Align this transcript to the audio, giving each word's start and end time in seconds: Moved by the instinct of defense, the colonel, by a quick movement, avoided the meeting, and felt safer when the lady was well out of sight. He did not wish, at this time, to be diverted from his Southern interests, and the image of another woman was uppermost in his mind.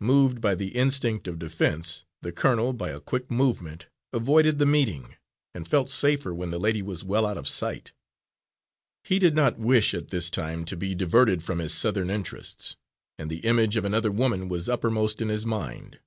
Moved 0.00 0.40
by 0.40 0.54
the 0.54 0.68
instinct 0.68 1.28
of 1.28 1.38
defense, 1.38 2.06
the 2.22 2.32
colonel, 2.32 2.72
by 2.72 2.88
a 2.88 3.00
quick 3.02 3.30
movement, 3.30 3.86
avoided 4.14 4.58
the 4.58 4.64
meeting, 4.64 5.16
and 5.54 5.68
felt 5.68 5.90
safer 5.90 6.32
when 6.32 6.50
the 6.50 6.58
lady 6.58 6.80
was 6.80 7.04
well 7.04 7.26
out 7.26 7.36
of 7.36 7.46
sight. 7.46 7.92
He 9.04 9.18
did 9.18 9.36
not 9.36 9.58
wish, 9.58 9.92
at 9.92 10.08
this 10.08 10.30
time, 10.30 10.64
to 10.64 10.76
be 10.78 10.94
diverted 10.94 11.42
from 11.42 11.58
his 11.58 11.74
Southern 11.74 12.08
interests, 12.08 12.76
and 13.18 13.28
the 13.28 13.40
image 13.40 13.76
of 13.76 13.84
another 13.84 14.10
woman 14.10 14.48
was 14.48 14.70
uppermost 14.70 15.20
in 15.20 15.28
his 15.28 15.44
mind. 15.44 15.98